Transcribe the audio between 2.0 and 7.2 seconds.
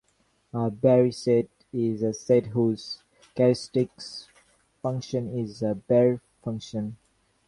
a set whose characteristic function is a Baire function.